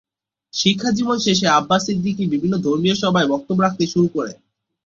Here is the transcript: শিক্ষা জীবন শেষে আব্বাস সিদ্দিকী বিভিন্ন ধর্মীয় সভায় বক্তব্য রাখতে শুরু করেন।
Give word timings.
শিক্ষা 0.53 0.89
জীবন 0.91 1.17
শেষে 1.19 1.47
আব্বাস 1.49 1.81
সিদ্দিকী 1.85 2.23
বিভিন্ন 2.33 2.55
ধর্মীয় 2.65 2.95
সভায় 2.95 3.27
বক্তব্য 3.27 3.59
রাখতে 3.61 3.83
শুরু 3.87 4.07
করেন। 4.07 4.37